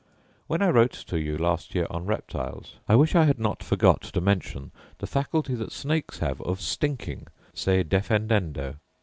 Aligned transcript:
When 0.47 0.63
I 0.63 0.69
wrote 0.71 0.93
to 1.09 1.19
you 1.19 1.37
last 1.37 1.75
year 1.75 1.85
on 1.91 2.05
reptiles, 2.07 2.77
I 2.89 2.95
wish 2.95 3.13
I 3.13 3.25
had 3.25 3.37
not 3.37 3.61
forgot 3.61 4.01
to 4.01 4.19
mention 4.19 4.71
the 4.97 5.05
faculty 5.05 5.53
that 5.53 5.71
snakes 5.71 6.17
have 6.17 6.41
of 6.41 6.59
stinking 6.59 7.27
se 7.53 7.83
defendendo. 7.83 8.77